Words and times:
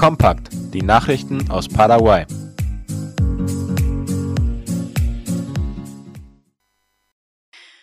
Kompakt, 0.00 0.48
die 0.72 0.80
Nachrichten 0.80 1.50
aus 1.50 1.68
Paraguay. 1.68 2.24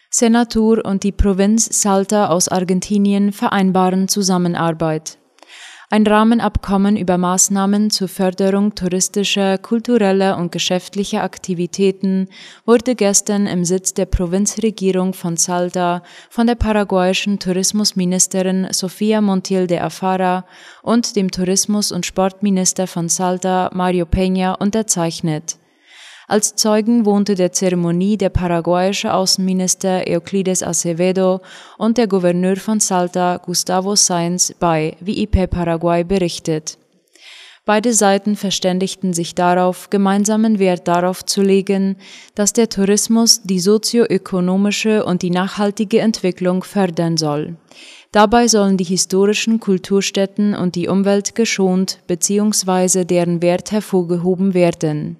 Senatur 0.09 0.83
und 0.83 1.03
die 1.03 1.11
Provinz 1.11 1.69
Salta 1.79 2.29
aus 2.29 2.47
Argentinien 2.47 3.31
vereinbaren 3.31 4.07
Zusammenarbeit. 4.07 5.19
Ein 5.89 6.05
Rahmenabkommen 6.05 6.97
über 6.97 7.17
Maßnahmen 7.17 7.91
zur 7.91 8.09
Förderung 8.09 8.75
touristischer, 8.75 9.57
kultureller 9.57 10.37
und 10.37 10.51
geschäftlicher 10.51 11.23
Aktivitäten 11.23 12.27
wurde 12.65 12.93
gestern 12.93 13.47
im 13.47 13.63
Sitz 13.63 13.93
der 13.93 14.05
Provinzregierung 14.05 15.13
von 15.13 15.37
Salta 15.37 16.03
von 16.29 16.45
der 16.45 16.55
paraguayischen 16.55 17.39
Tourismusministerin 17.39 18.67
Sofia 18.71 19.21
Montiel 19.21 19.65
de 19.65 19.79
Afara 19.79 20.43
und 20.83 21.15
dem 21.15 21.31
Tourismus- 21.31 21.93
und 21.93 22.05
Sportminister 22.05 22.85
von 22.85 23.07
Salta 23.07 23.69
Mario 23.73 24.03
Peña 24.03 24.59
unterzeichnet. 24.59 25.57
Als 26.29 26.55
Zeugen 26.55 27.05
wohnte 27.05 27.35
der 27.35 27.53
Zeremonie 27.53 28.17
der 28.17 28.27
paraguayische 28.27 29.13
Außenminister 29.13 30.03
Euclides 30.05 30.61
Acevedo 30.61 31.39
und 31.77 31.97
der 31.97 32.07
Gouverneur 32.07 32.57
von 32.57 32.81
Salta 32.81 33.37
Gustavo 33.37 33.95
Sainz 33.95 34.53
bei, 34.59 34.97
wie 34.99 35.23
IP 35.23 35.49
Paraguay 35.49 36.03
berichtet. 36.03 36.77
Beide 37.63 37.93
Seiten 37.93 38.35
verständigten 38.35 39.13
sich 39.13 39.35
darauf, 39.35 39.89
gemeinsamen 39.89 40.59
Wert 40.59 40.89
darauf 40.89 41.25
zu 41.25 41.41
legen, 41.41 41.95
dass 42.35 42.51
der 42.51 42.67
Tourismus 42.67 43.43
die 43.43 43.61
sozioökonomische 43.61 45.05
und 45.05 45.21
die 45.21 45.31
nachhaltige 45.31 46.01
Entwicklung 46.01 46.63
fördern 46.63 47.15
soll. 47.15 47.55
Dabei 48.11 48.49
sollen 48.49 48.75
die 48.75 48.83
historischen 48.83 49.61
Kulturstätten 49.61 50.55
und 50.55 50.75
die 50.75 50.89
Umwelt 50.89 51.35
geschont 51.35 51.99
bzw. 52.07 53.05
deren 53.05 53.41
Wert 53.41 53.71
hervorgehoben 53.71 54.53
werden. 54.53 55.17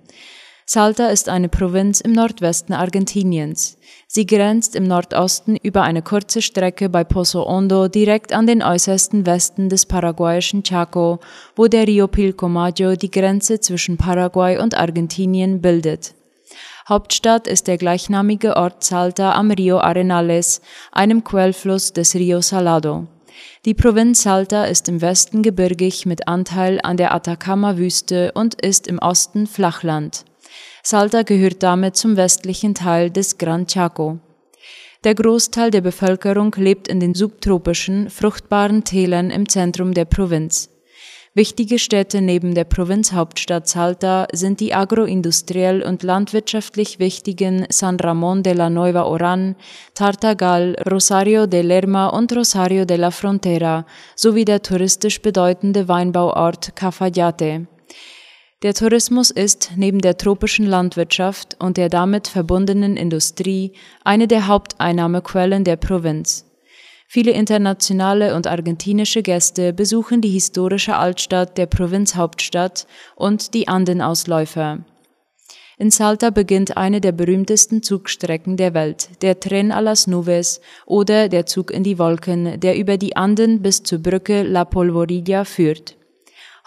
Salta 0.70 1.08
ist 1.08 1.30
eine 1.30 1.48
Provinz 1.48 2.02
im 2.02 2.12
Nordwesten 2.12 2.74
Argentiniens. 2.74 3.78
Sie 4.06 4.26
grenzt 4.26 4.76
im 4.76 4.84
Nordosten 4.84 5.56
über 5.56 5.84
eine 5.84 6.02
kurze 6.02 6.42
Strecke 6.42 6.90
bei 6.90 7.06
Pozo 7.06 7.46
Hondo 7.46 7.88
direkt 7.88 8.34
an 8.34 8.48
den 8.48 8.62
äußersten 8.62 9.26
Westen 9.26 9.70
des 9.70 9.86
paraguayischen 9.86 10.64
Chaco, 10.64 11.22
wo 11.56 11.68
der 11.68 11.88
Rio 11.88 12.10
Pilcomayo 12.10 12.98
die 12.98 13.10
Grenze 13.10 13.62
zwischen 13.62 13.96
Paraguay 13.96 14.58
und 14.58 14.76
Argentinien 14.76 15.62
bildet. 15.62 16.16
Hauptstadt 16.90 17.48
ist 17.48 17.68
der 17.68 17.78
gleichnamige 17.78 18.58
Ort 18.58 18.84
Salta 18.84 19.36
am 19.36 19.52
Rio 19.52 19.80
Arenales, 19.80 20.60
einem 20.92 21.24
Quellfluss 21.24 21.94
des 21.94 22.14
Rio 22.14 22.42
Salado. 22.42 23.08
Die 23.64 23.74
Provinz 23.74 24.24
Salta 24.24 24.66
ist 24.66 24.90
im 24.90 25.00
Westen 25.00 25.44
gebirgig 25.44 26.06
mit 26.06 26.28
Anteil 26.28 26.82
an 26.84 26.98
der 26.98 27.14
Atacama-Wüste 27.16 28.34
und 28.34 28.62
ist 28.62 28.88
im 28.88 29.00
Osten 29.00 29.48
Flachland. 29.48 30.26
Salta 30.90 31.24
gehört 31.24 31.64
damit 31.64 31.98
zum 31.98 32.16
westlichen 32.16 32.74
Teil 32.74 33.10
des 33.12 33.38
Gran 33.38 33.68
Chaco. 33.68 34.20
Der 35.04 35.16
Großteil 35.16 35.70
der 35.70 35.82
Bevölkerung 35.82 36.56
lebt 36.56 36.88
in 36.88 37.02
den 37.02 37.14
subtropischen, 37.14 38.10
fruchtbaren 38.10 38.86
Tälern 38.86 39.30
im 39.30 39.50
Zentrum 39.50 39.94
der 39.94 40.06
Provinz. 40.06 40.70
Wichtige 41.34 41.78
Städte 41.78 42.22
neben 42.22 42.56
der 42.56 42.64
Provinzhauptstadt 42.64 43.68
Salta 43.68 44.28
sind 44.32 44.62
die 44.62 44.74
agroindustriell 44.74 45.84
und 45.84 46.04
landwirtschaftlich 46.04 47.00
wichtigen 47.00 47.66
San 47.70 47.98
Ramón 47.98 48.42
de 48.42 48.54
la 48.54 48.70
Nueva 48.70 49.04
Oran, 49.04 49.58
Tartagal, 49.94 50.78
Rosario 50.90 51.48
de 51.48 51.64
Lerma 51.64 52.08
und 52.08 52.34
Rosario 52.34 52.86
de 52.86 52.96
la 52.96 53.12
Frontera 53.12 53.86
sowie 54.16 54.46
der 54.46 54.62
touristisch 54.62 55.22
bedeutende 55.22 55.90
Weinbauort 55.90 56.78
Cafayate. 56.78 57.68
Der 58.64 58.74
Tourismus 58.74 59.30
ist 59.30 59.74
neben 59.76 60.00
der 60.00 60.18
tropischen 60.18 60.66
Landwirtschaft 60.66 61.58
und 61.60 61.78
der 61.78 61.90
damit 61.90 62.28
verbundenen 62.28 62.98
Industrie 62.98 63.74
eine 64.04 64.28
der 64.28 64.48
Haupteinnahmequellen 64.48 65.64
der 65.64 65.76
Provinz. 65.76 66.44
Viele 67.08 67.32
internationale 67.32 68.36
und 68.36 68.48
argentinische 68.48 69.22
Gäste 69.22 69.74
besuchen 69.74 70.22
die 70.22 70.32
historische 70.32 70.96
Altstadt 70.96 71.56
der 71.60 71.68
Provinzhauptstadt 71.68 72.88
und 73.16 73.54
die 73.54 73.68
Andenausläufer. 73.68 74.80
In 75.78 75.92
Salta 75.92 76.32
beginnt 76.32 76.78
eine 76.78 77.00
der 77.00 77.12
berühmtesten 77.12 77.84
Zugstrecken 77.84 78.58
der 78.58 78.74
Welt, 78.74 79.10
der 79.22 79.40
Tren 79.40 79.72
a 79.72 79.82
las 79.82 80.08
Nubes 80.08 80.62
oder 80.88 81.30
der 81.30 81.46
Zug 81.46 81.70
in 81.70 81.84
die 81.84 82.00
Wolken, 82.00 82.60
der 82.60 82.76
über 82.76 82.98
die 82.98 83.16
Anden 83.16 83.62
bis 83.62 83.84
zur 83.84 84.00
Brücke 84.00 84.42
La 84.42 84.66
Polvorilla 84.66 85.46
führt. 85.46 85.97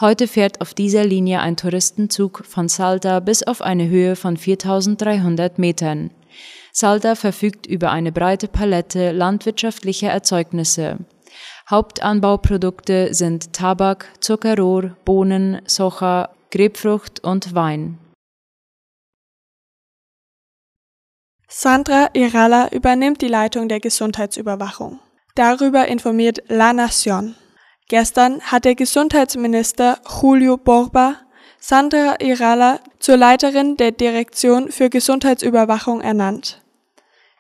Heute 0.00 0.28
fährt 0.28 0.62
auf 0.62 0.72
dieser 0.72 1.04
Linie 1.04 1.40
ein 1.40 1.58
Touristenzug 1.58 2.42
von 2.46 2.68
Salta 2.68 3.20
bis 3.20 3.42
auf 3.42 3.60
eine 3.60 3.86
Höhe 3.86 4.16
von 4.16 4.38
4300 4.38 5.58
Metern. 5.58 6.10
Salta 6.72 7.14
verfügt 7.14 7.66
über 7.66 7.90
eine 7.90 8.10
breite 8.10 8.48
Palette 8.48 9.12
landwirtschaftlicher 9.12 10.08
Erzeugnisse. 10.08 10.98
Hauptanbauprodukte 11.68 13.12
sind 13.12 13.52
Tabak, 13.52 14.08
Zuckerrohr, 14.20 14.96
Bohnen, 15.04 15.60
Soja, 15.66 16.30
Grapefrucht 16.50 17.20
und 17.22 17.54
Wein. 17.54 17.98
Sandra 21.46 22.08
Irala 22.14 22.70
übernimmt 22.70 23.20
die 23.20 23.28
Leitung 23.28 23.68
der 23.68 23.80
Gesundheitsüberwachung. 23.80 24.98
Darüber 25.34 25.88
informiert 25.88 26.42
La 26.48 26.70
Nación. 26.70 27.34
Gestern 27.90 28.40
hat 28.42 28.66
der 28.66 28.76
Gesundheitsminister 28.76 29.98
Julio 30.22 30.56
Borba 30.56 31.16
Sandra 31.58 32.14
Irala 32.20 32.78
zur 33.00 33.16
Leiterin 33.16 33.76
der 33.76 33.90
Direktion 33.90 34.70
für 34.70 34.88
Gesundheitsüberwachung 34.88 36.00
ernannt. 36.00 36.62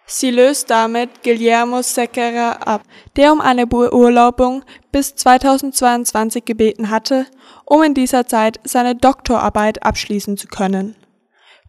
Sie 0.06 0.32
löst 0.32 0.68
damit 0.68 1.22
Guillermo 1.22 1.82
Sequeira 1.82 2.54
ab, 2.64 2.82
der 3.14 3.32
um 3.32 3.40
eine 3.40 3.68
Beurlaubung 3.68 4.64
bis 4.90 5.14
2022 5.14 6.44
gebeten 6.44 6.90
hatte, 6.90 7.26
um 7.64 7.84
in 7.84 7.94
dieser 7.94 8.26
Zeit 8.26 8.58
seine 8.64 8.96
Doktorarbeit 8.96 9.84
abschließen 9.84 10.36
zu 10.36 10.48
können. 10.48 10.96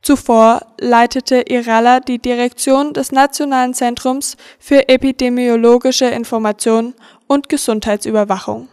Zuvor 0.01 0.61
leitete 0.79 1.43
Irala 1.47 1.99
die 1.99 2.17
Direktion 2.17 2.93
des 2.93 3.11
Nationalen 3.11 3.75
Zentrums 3.75 4.35
für 4.57 4.89
epidemiologische 4.89 6.05
Information 6.05 6.95
und 7.27 7.49
Gesundheitsüberwachung. 7.49 8.67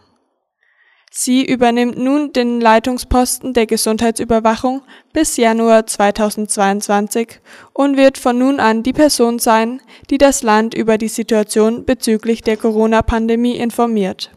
Sie 1.11 1.43
übernimmt 1.43 1.97
nun 1.97 2.33
den 2.33 2.61
Leitungsposten 2.61 3.53
der 3.53 3.65
Gesundheitsüberwachung 3.65 4.81
bis 5.11 5.37
Januar 5.37 5.85
2022 5.85 7.39
und 7.73 7.97
wird 7.97 8.17
von 8.17 8.37
nun 8.37 8.59
an 8.59 8.83
die 8.83 8.93
Person 8.93 9.39
sein, 9.39 9.81
die 10.09 10.19
das 10.19 10.43
Land 10.43 10.73
über 10.73 10.97
die 10.97 11.07
Situation 11.07 11.85
bezüglich 11.85 12.41
der 12.41 12.57
Corona-Pandemie 12.57 13.57
informiert. 13.57 14.31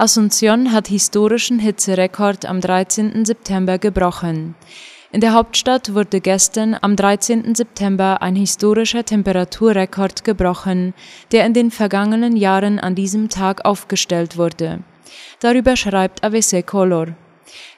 Asunción 0.00 0.72
hat 0.72 0.88
historischen 0.88 1.58
Hitzerekord 1.58 2.46
am 2.46 2.62
13. 2.62 3.26
September 3.26 3.76
gebrochen. 3.76 4.54
In 5.12 5.20
der 5.20 5.34
Hauptstadt 5.34 5.92
wurde 5.92 6.22
gestern 6.22 6.74
am 6.80 6.96
13. 6.96 7.54
September 7.54 8.22
ein 8.22 8.34
historischer 8.34 9.04
Temperaturrekord 9.04 10.24
gebrochen, 10.24 10.94
der 11.32 11.44
in 11.44 11.52
den 11.52 11.70
vergangenen 11.70 12.34
Jahren 12.34 12.78
an 12.78 12.94
diesem 12.94 13.28
Tag 13.28 13.66
aufgestellt 13.66 14.38
wurde. 14.38 14.78
Darüber 15.40 15.76
schreibt 15.76 16.24
AVC 16.24 16.66
Color. 16.66 17.08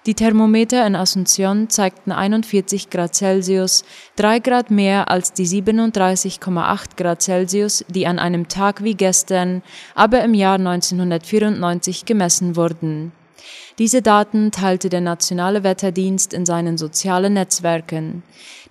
Die 0.06 0.14
Thermometer 0.14 0.86
in 0.86 0.96
Asunción 0.96 1.68
zeigten 1.68 2.12
41 2.12 2.90
Grad 2.90 3.14
Celsius, 3.14 3.84
drei 4.16 4.38
Grad 4.38 4.70
mehr 4.70 5.10
als 5.10 5.32
die 5.32 5.46
37,8 5.46 6.96
Grad 6.96 7.22
Celsius, 7.22 7.84
die 7.88 8.06
an 8.06 8.18
einem 8.18 8.48
Tag 8.48 8.82
wie 8.82 8.94
gestern, 8.94 9.62
aber 9.94 10.22
im 10.24 10.34
Jahr 10.34 10.54
1994 10.54 12.04
gemessen 12.04 12.56
wurden. 12.56 13.12
Diese 13.78 14.02
Daten 14.02 14.50
teilte 14.50 14.88
der 14.88 15.00
Nationale 15.00 15.64
Wetterdienst 15.64 16.32
in 16.34 16.46
seinen 16.46 16.78
sozialen 16.78 17.34
Netzwerken. 17.34 18.22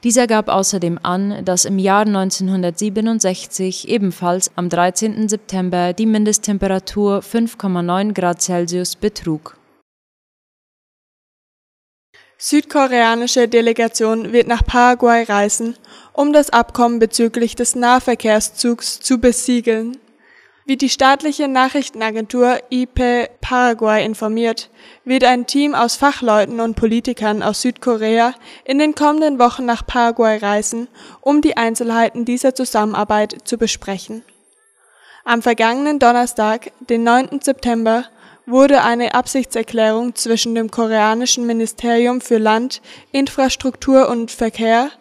Dieser 0.04 0.28
gab 0.28 0.48
außerdem 0.48 1.00
an, 1.04 1.44
dass 1.46 1.66
im 1.66 1.80
Jahr 1.80 2.06
1967 2.06 3.90
ebenfalls 3.90 4.52
am 4.56 4.70
13. 4.70 5.28
September 5.28 5.94
die 5.94 6.06
Mindesttemperatur 6.06 7.20
5,9 7.20 8.14
Grad 8.14 8.42
Celsius 8.42 8.96
betrug. 8.96 9.58
Südkoreanische 12.44 13.48
Delegation 13.48 14.34
wird 14.34 14.48
nach 14.48 14.66
Paraguay 14.66 15.22
reisen, 15.22 15.78
um 16.12 16.34
das 16.34 16.50
Abkommen 16.50 16.98
bezüglich 16.98 17.56
des 17.56 17.76
Nahverkehrszugs 17.76 19.00
zu 19.00 19.20
besiegeln. 19.20 20.00
Wie 20.66 20.76
die 20.76 20.90
staatliche 20.90 21.48
Nachrichtenagentur 21.48 22.58
IP 22.72 23.30
Paraguay 23.42 24.04
informiert, 24.04 24.72
wird 25.06 25.24
ein 25.24 25.46
Team 25.46 25.76
aus 25.76 25.98
Fachleuten 25.98 26.62
und 26.62 26.76
Politikern 26.76 27.44
aus 27.44 27.62
Südkorea 27.62 28.34
in 28.66 28.80
den 28.80 28.96
kommenden 28.96 29.38
Wochen 29.38 29.66
nach 29.66 29.86
Paraguay 29.86 30.38
reisen, 30.38 30.88
um 31.22 31.42
die 31.42 31.58
Einzelheiten 31.58 32.26
dieser 32.26 32.56
Zusammenarbeit 32.56 33.38
zu 33.44 33.60
besprechen. 33.60 34.24
Am 35.26 35.44
vergangenen 35.44 36.00
Donnerstag, 36.00 36.72
den 36.90 37.04
9. 37.04 37.40
September, 37.44 38.06
wurde 38.52 38.84
eine 38.84 39.16
Absichtserklärung 39.16 40.14
zwischen 40.16 40.54
dem 40.56 40.70
koreanischen 40.70 41.48
Ministerium 41.48 42.22
für 42.22 42.38
Land, 42.38 42.82
Infrastruktur 43.12 44.10
und 44.10 44.30
Verkehr 44.30 44.92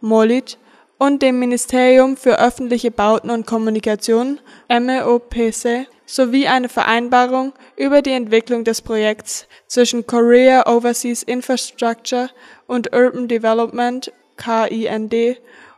(MOLIT) 0.00 0.58
und 0.96 1.20
dem 1.22 1.38
Ministerium 1.38 2.16
für 2.16 2.38
öffentliche 2.38 2.90
Bauten 2.90 3.30
und 3.30 3.46
Kommunikation 3.46 4.38
(MEOPC) 4.68 5.86
sowie 6.06 6.46
eine 6.46 6.68
Vereinbarung 6.68 7.52
über 7.76 8.00
die 8.02 8.12
Entwicklung 8.12 8.64
des 8.64 8.80
Projekts 8.80 9.46
zwischen 9.66 10.06
Korea 10.06 10.66
Overseas 10.66 11.22
Infrastructure 11.22 12.30
and 12.68 12.94
Urban 12.94 13.28
Development 13.28 14.12
(KIND) 14.36 15.14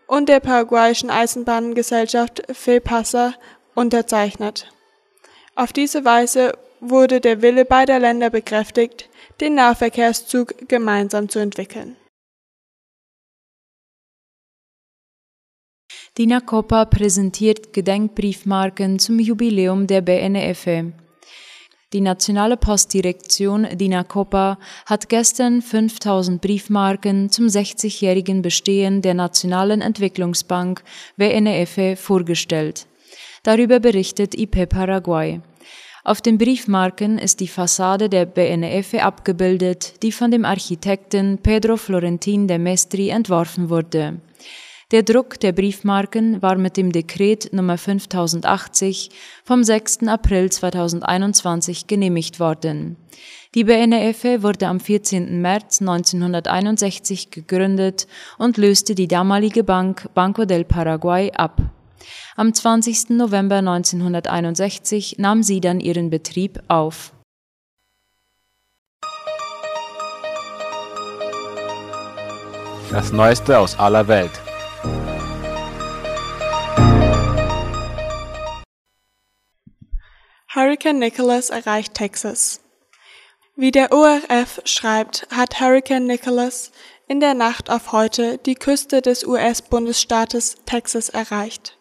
und 0.07 0.29
der 0.29 0.41
paraguayischen 0.41 1.11
Eisenbahngesellschaft 1.11 2.43
FEPASA 2.53 3.35
unterzeichnet. 3.75 4.71
Auf 5.55 5.73
diese 5.73 6.05
Weise 6.05 6.53
wurde 6.83 7.21
der 7.21 7.41
Wille 7.41 7.65
beider 7.65 7.99
Länder 7.99 8.29
bekräftigt, 8.29 9.09
den 9.41 9.55
Nahverkehrszug 9.55 10.69
gemeinsam 10.69 11.29
zu 11.29 11.39
entwickeln. 11.39 11.97
Die 16.19 16.27
NACOPA 16.27 16.85
präsentiert 16.85 17.73
Gedenkbriefmarken 17.73 18.99
zum 18.99 19.19
Jubiläum 19.19 19.87
der 19.87 20.03
BNF. 20.03 20.67
Die 21.93 22.01
nationale 22.01 22.57
Postdirektion 22.57 23.67
DINACOPA 23.73 24.59
hat 24.87 25.09
gestern 25.09 25.63
5000 25.63 26.41
Briefmarken 26.41 27.31
zum 27.31 27.47
60-jährigen 27.47 28.43
Bestehen 28.43 29.03
der 29.03 29.15
Nationalen 29.15 29.81
Entwicklungsbank 29.81 30.83
WNF 31.17 31.99
vorgestellt. 32.01 32.87
Darüber 33.43 33.81
berichtet 33.81 34.35
IP 34.35 34.69
Paraguay. 34.69 35.41
Auf 36.05 36.21
den 36.21 36.37
Briefmarken 36.37 37.17
ist 37.17 37.39
die 37.39 37.47
Fassade 37.47 38.09
der 38.09 38.27
BNF 38.27 38.95
abgebildet, 38.95 40.03
die 40.03 40.11
von 40.11 40.33
dem 40.33 40.45
Architekten 40.45 41.39
Pedro 41.39 41.77
Florentin 41.77 42.49
de 42.49 42.59
Mestri 42.59 43.11
entworfen 43.11 43.71
wurde. 43.71 44.21
Der 44.91 45.05
Druck 45.05 45.39
der 45.39 45.53
Briefmarken 45.53 46.43
war 46.43 46.57
mit 46.57 46.77
dem 46.77 46.91
Dekret 46.91 47.53
Nummer 47.53 47.79
5080 47.79 49.11
vom 49.45 49.63
6. 49.63 50.09
April 50.09 50.51
2021 50.51 51.87
genehmigt 51.87 52.41
worden. 52.41 52.97
Die 53.55 53.63
BNF 53.63 54.25
wurde 54.43 54.67
am 54.67 54.81
14. 54.81 55.41
März 55.41 55.81
1961 55.81 57.31
gegründet 57.31 58.09
und 58.39 58.57
löste 58.57 58.97
die 58.97 59.07
damalige 59.09 59.63
Bank 59.63 60.09
Banco 60.15 60.47
del 60.47 60.65
Paraguay 60.65 61.31
ab. 61.31 61.63
Am 62.37 62.53
20. 62.53 63.11
November 63.11 63.57
1961 63.57 65.17
nahm 65.19 65.43
sie 65.43 65.61
dann 65.61 65.81
ihren 65.81 66.11
Betrieb 66.11 66.63
auf. 66.69 67.13
Das 72.91 73.11
Neueste 73.11 73.59
aus 73.59 73.79
aller 73.79 74.07
Welt. 74.09 74.33
Hurricane 80.55 80.99
Nicholas 80.99 81.49
erreicht 81.49 81.95
Texas. 81.95 82.61
Wie 83.57 83.71
der 83.71 83.93
ORF 83.93 84.61
schreibt, 84.65 85.27
hat 85.31 85.61
Hurricane 85.61 86.07
Nicholas 86.07 86.73
in 87.09 87.21
der 87.21 87.33
Nacht 87.33 87.71
auf 87.71 87.93
heute 87.93 88.37
die 88.37 88.55
Küste 88.55 89.01
des 89.01 89.27
US-Bundesstaates 89.27 90.57
Texas 90.67 91.09
erreicht. 91.09 91.79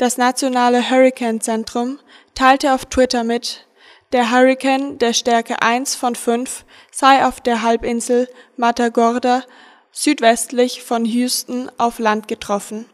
Das 0.00 0.16
nationale 0.16 0.88
Hurricane-Zentrum 0.88 1.98
teilte 2.34 2.72
auf 2.72 2.86
Twitter 2.86 3.22
mit, 3.22 3.66
der 4.12 4.30
Hurricane 4.30 4.96
der 4.96 5.12
Stärke 5.12 5.60
1 5.60 5.94
von 5.94 6.14
5 6.14 6.64
sei 6.90 7.26
auf 7.26 7.42
der 7.42 7.60
Halbinsel 7.60 8.26
Matagorda 8.56 9.44
südwestlich 9.92 10.82
von 10.82 11.04
Houston 11.04 11.70
auf 11.76 11.98
Land 11.98 12.28
getroffen 12.28 12.86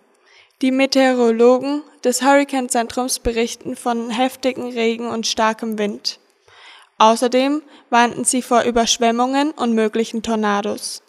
die 0.62 0.70
Meteorologen 0.70 1.82
des 2.02 2.22
Hurrikanzentrums 2.22 3.18
berichten 3.18 3.76
von 3.76 4.10
heftigem 4.10 4.68
Regen 4.68 5.08
und 5.08 5.26
starkem 5.26 5.78
Wind. 5.78 6.18
Außerdem 6.98 7.62
warnten 7.90 8.24
sie 8.24 8.40
vor 8.40 8.62
Überschwemmungen 8.62 9.50
und 9.50 9.74
möglichen 9.74 10.22
Tornados. 10.22 11.02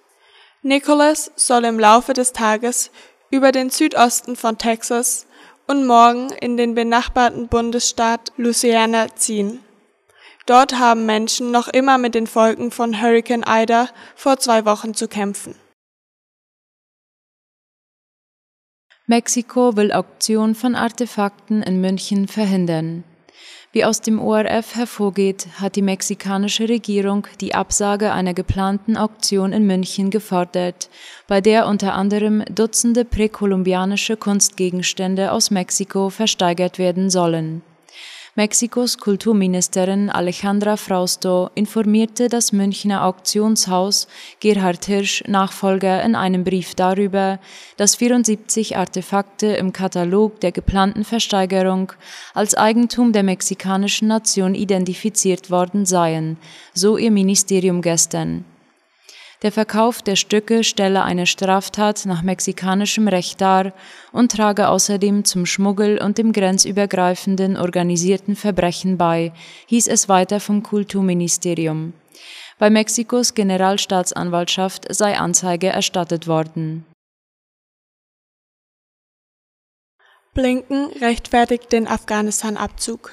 Nicholas 0.64 1.32
soll 1.38 1.64
im 1.64 1.80
Laufe 1.80 2.12
des 2.12 2.34
Tages 2.34 2.92
über 3.30 3.54
den 3.54 3.70
Südosten 3.70 4.36
von 4.36 4.58
Texas 4.58 5.27
und 5.68 5.86
morgen 5.86 6.30
in 6.32 6.58
den 6.58 6.74
benachbarten 6.74 7.48
Bundesstaat 7.48 8.32
Louisiana 8.38 9.16
ziehen. 9.16 9.64
Dort 10.46 10.80
haben 10.80 11.06
Menschen 11.06 11.52
noch 11.52 11.68
immer 11.68 11.98
mit 11.98 12.16
den 12.16 12.26
Folgen 12.26 12.72
von 12.72 13.02
Hurricane 13.02 13.44
Ida 13.46 13.90
vor 14.16 14.38
zwei 14.38 14.66
Wochen 14.66 14.94
zu 14.94 15.08
kämpfen. 15.08 15.56
Mexiko 19.06 19.76
will 19.76 19.92
Auktion 19.92 20.56
von 20.56 20.76
Artefakten 20.76 21.64
in 21.64 21.80
München 21.80 22.28
verhindern. 22.28 23.04
Wie 23.74 23.84
aus 23.84 24.02
dem 24.02 24.20
ORF 24.20 24.76
hervorgeht, 24.76 25.48
hat 25.60 25.76
die 25.76 25.82
mexikanische 25.82 26.70
Regierung 26.70 27.28
die 27.42 27.54
Absage 27.54 28.14
einer 28.14 28.34
geplanten 28.34 28.96
Auktion 28.96 29.52
in 29.52 29.68
München 29.68 30.10
gefordert, 30.10 30.90
bei 31.28 31.42
der 31.42 31.68
unter 31.68 31.94
anderem 31.94 32.44
Dutzende 32.50 33.04
präkolumbianische 33.04 34.16
Kunstgegenstände 34.16 35.32
aus 35.32 35.52
Mexiko 35.52 36.10
versteigert 36.10 36.80
werden 36.80 37.10
sollen. 37.10 37.62
Mexikos 38.38 39.00
Kulturministerin 39.00 40.12
Alejandra 40.12 40.78
Frausto 40.78 41.50
informierte 41.56 42.30
das 42.30 42.52
Münchner 42.52 43.04
Auktionshaus 43.04 44.08
Gerhard 44.40 44.86
Hirsch 44.86 45.24
Nachfolger 45.26 46.04
in 46.04 46.14
einem 46.14 46.44
Brief 46.44 46.76
darüber, 46.76 47.40
dass 47.78 47.96
74 47.96 48.78
Artefakte 48.78 49.48
im 49.48 49.74
Katalog 49.74 50.40
der 50.42 50.52
geplanten 50.52 51.04
Versteigerung 51.04 51.94
als 52.36 52.54
Eigentum 52.54 53.12
der 53.12 53.24
mexikanischen 53.24 54.08
Nation 54.08 54.54
identifiziert 54.54 55.50
worden 55.50 55.88
seien, 55.88 56.38
so 56.76 56.96
ihr 56.96 57.10
Ministerium 57.10 57.82
gestern. 57.82 58.46
Der 59.44 59.52
Verkauf 59.52 60.02
der 60.02 60.16
Stücke 60.16 60.64
stelle 60.64 61.04
eine 61.04 61.28
Straftat 61.28 62.06
nach 62.08 62.24
mexikanischem 62.24 63.08
Recht 63.08 63.40
dar 63.40 63.72
und 64.12 64.32
trage 64.32 64.68
außerdem 64.68 65.26
zum 65.26 65.46
Schmuggel 65.46 66.02
und 66.02 66.18
dem 66.18 66.34
grenzübergreifenden 66.34 67.56
organisierten 67.56 68.36
Verbrechen 68.36 68.98
bei, 68.98 69.32
hieß 69.68 69.88
es 69.90 70.10
weiter 70.10 70.40
vom 70.40 70.64
Kulturministerium. 70.64 71.94
Bei 72.58 72.72
Mexikos 72.72 73.36
Generalstaatsanwaltschaft 73.36 74.92
sei 74.92 75.20
Anzeige 75.20 75.68
erstattet 75.68 76.28
worden. 76.28 76.84
Blinken 80.34 80.88
rechtfertigt 81.00 81.72
den 81.72 81.88
Afghanistan-Abzug. 81.88 83.12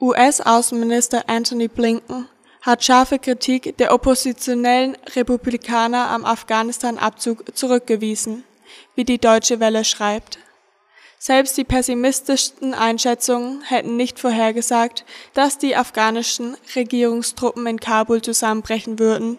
US-Außenminister 0.00 1.28
Anthony 1.28 1.66
Blinken 1.66 2.28
hat 2.64 2.82
scharfe 2.82 3.18
Kritik 3.18 3.76
der 3.76 3.92
oppositionellen 3.92 4.96
Republikaner 5.14 6.08
am 6.08 6.24
Afghanistan-Abzug 6.24 7.54
zurückgewiesen, 7.54 8.42
wie 8.94 9.04
die 9.04 9.18
Deutsche 9.18 9.60
Welle 9.60 9.84
schreibt. 9.84 10.38
Selbst 11.18 11.58
die 11.58 11.64
pessimistischsten 11.64 12.72
Einschätzungen 12.72 13.62
hätten 13.62 13.96
nicht 13.96 14.18
vorhergesagt, 14.18 15.04
dass 15.34 15.58
die 15.58 15.76
afghanischen 15.76 16.56
Regierungstruppen 16.74 17.66
in 17.66 17.80
Kabul 17.80 18.22
zusammenbrechen 18.22 18.98
würden, 18.98 19.38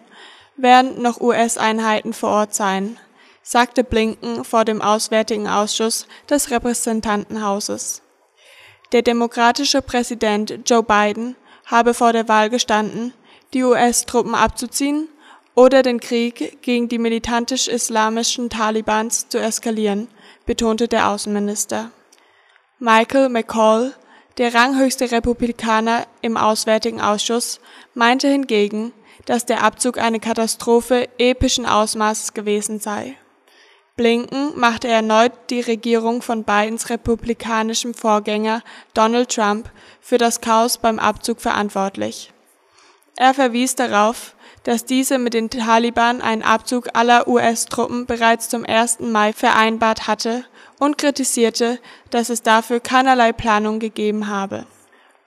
während 0.56 1.00
noch 1.00 1.20
US-Einheiten 1.20 2.12
vor 2.12 2.30
Ort 2.30 2.54
seien, 2.54 2.96
sagte 3.42 3.82
Blinken 3.82 4.44
vor 4.44 4.64
dem 4.64 4.82
Auswärtigen 4.82 5.48
Ausschuss 5.48 6.06
des 6.30 6.50
Repräsentantenhauses. 6.50 8.02
Der 8.92 9.02
demokratische 9.02 9.82
Präsident 9.82 10.60
Joe 10.64 10.82
Biden 10.84 11.34
habe 11.66 11.94
vor 11.94 12.12
der 12.12 12.28
Wahl 12.28 12.50
gestanden, 12.50 13.12
die 13.52 13.62
US-Truppen 13.62 14.34
abzuziehen 14.34 15.08
oder 15.54 15.82
den 15.82 16.00
Krieg 16.00 16.62
gegen 16.62 16.88
die 16.88 16.98
militantisch-islamischen 16.98 18.50
Talibans 18.50 19.28
zu 19.28 19.38
eskalieren, 19.38 20.08
betonte 20.46 20.88
der 20.88 21.08
Außenminister. 21.08 21.90
Michael 22.78 23.28
McCall, 23.28 23.94
der 24.38 24.54
ranghöchste 24.54 25.10
Republikaner 25.10 26.06
im 26.20 26.36
Auswärtigen 26.36 27.00
Ausschuss, 27.00 27.60
meinte 27.94 28.28
hingegen, 28.28 28.92
dass 29.24 29.46
der 29.46 29.62
Abzug 29.62 29.98
eine 29.98 30.20
Katastrophe 30.20 31.08
epischen 31.18 31.66
Ausmaßes 31.66 32.34
gewesen 32.34 32.80
sei. 32.80 33.16
Blinken 33.96 34.52
machte 34.58 34.88
erneut 34.88 35.32
die 35.48 35.62
Regierung 35.62 36.20
von 36.20 36.44
Bidens 36.44 36.90
republikanischem 36.90 37.94
Vorgänger 37.94 38.62
Donald 38.92 39.34
Trump 39.34 39.70
für 40.02 40.18
das 40.18 40.42
Chaos 40.42 40.76
beim 40.76 40.98
Abzug 40.98 41.40
verantwortlich. 41.40 42.30
Er 43.16 43.32
verwies 43.32 43.74
darauf, 43.74 44.34
dass 44.64 44.84
diese 44.84 45.18
mit 45.18 45.32
den 45.32 45.48
Taliban 45.48 46.20
einen 46.20 46.42
Abzug 46.42 46.90
aller 46.92 47.26
US-Truppen 47.26 48.04
bereits 48.04 48.50
zum 48.50 48.66
1. 48.66 49.00
Mai 49.00 49.32
vereinbart 49.32 50.06
hatte 50.06 50.44
und 50.78 50.98
kritisierte, 50.98 51.78
dass 52.10 52.28
es 52.28 52.42
dafür 52.42 52.80
keinerlei 52.80 53.32
Planung 53.32 53.78
gegeben 53.78 54.28
habe. 54.28 54.66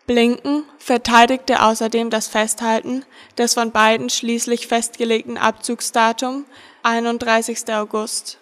Blinken 0.05 0.63
verteidigte 0.79 1.61
außerdem 1.61 2.09
das 2.09 2.27
Festhalten 2.27 3.05
des 3.37 3.53
von 3.53 3.71
beiden 3.71 4.09
schließlich 4.09 4.67
festgelegten 4.67 5.37
Abzugsdatum 5.37 6.45
31. 6.81 7.71
August. 7.73 8.38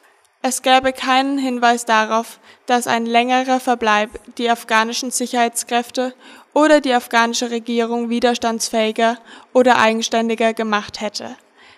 Es 0.50 0.62
gäbe 0.62 0.94
keinen 0.94 1.38
Hinweis 1.38 1.84
darauf, 1.84 2.39
dass 2.68 2.88
ein 2.88 3.06
längerer 3.06 3.60
Verbleib 3.60 4.12
die 4.38 4.50
afghanischen 4.50 5.12
Sicherheitskräfte 5.12 6.13
oder 6.54 6.80
die 6.80 6.94
afghanische 6.94 7.51
Regierung 7.51 8.10
widerstandsfähiger 8.10 9.18
oder 9.51 9.77
eigenständiger 9.77 10.54
gemacht 10.54 11.01
hätte, 11.01 11.36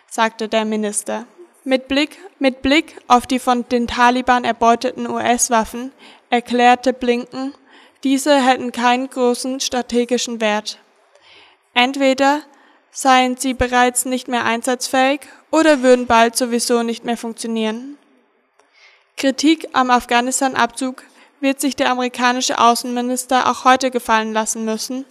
sagte 0.07 0.47
der 0.47 0.65
Minister. 0.65 1.25
Mit 1.63 1.87
Blick, 1.87 2.19
mit 2.37 2.61
Blick 2.61 2.95
auf 3.07 3.25
die 3.25 3.39
von 3.39 3.67
den 3.69 3.87
Taliban 3.87 4.43
erbeuteten 4.43 5.09
US-Waffen 5.09 5.91
erklärte 6.29 6.93
Blinken, 6.93 7.55
diese 8.03 8.39
hätten 8.39 8.71
keinen 8.71 9.09
großen 9.09 9.61
strategischen 9.61 10.41
Wert. 10.41 10.77
Entweder 11.73 12.41
seien 12.91 13.35
sie 13.35 13.55
bereits 13.55 14.05
nicht 14.05 14.27
mehr 14.27 14.45
einsatzfähig 14.45 15.21
oder 15.49 15.81
würden 15.81 16.05
bald 16.05 16.37
sowieso 16.37 16.83
nicht 16.83 17.03
mehr 17.03 17.17
funktionieren. 17.17 17.98
Kritik 19.19 19.67
am 19.73 19.91
Afghanistan-Abzug 19.91 21.03
wird 21.41 21.59
sich 21.59 21.75
der 21.75 21.91
amerikanische 21.91 22.57
Außenminister 22.57 23.51
auch 23.51 23.65
heute 23.65 23.91
gefallen 23.91 24.31
lassen 24.31 24.63
müssen, 24.63 25.03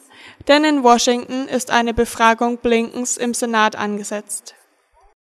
denn 0.48 0.64
in 0.64 0.82
Washington 0.82 1.46
ist 1.46 1.70
eine 1.70 1.92
Befragung 1.92 2.56
Blinkens 2.56 3.18
im 3.18 3.34
Senat 3.34 3.76
angesetzt 3.76 4.54